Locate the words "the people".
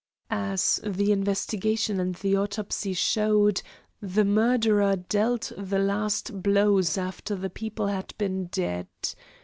7.35-7.85